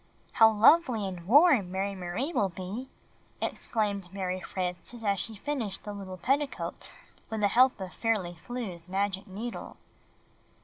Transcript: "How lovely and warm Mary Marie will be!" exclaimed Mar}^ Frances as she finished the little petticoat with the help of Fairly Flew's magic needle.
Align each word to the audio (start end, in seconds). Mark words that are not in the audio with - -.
"How 0.31 0.51
lovely 0.51 1.05
and 1.05 1.27
warm 1.27 1.71
Mary 1.71 1.93
Marie 1.93 2.33
will 2.33 2.49
be!" 2.49 2.89
exclaimed 3.39 4.09
Mar}^ 4.11 4.41
Frances 4.43 5.03
as 5.03 5.19
she 5.19 5.35
finished 5.35 5.83
the 5.85 5.93
little 5.93 6.17
petticoat 6.17 6.91
with 7.29 7.41
the 7.41 7.47
help 7.49 7.79
of 7.79 7.93
Fairly 7.93 8.33
Flew's 8.33 8.89
magic 8.89 9.27
needle. 9.27 9.77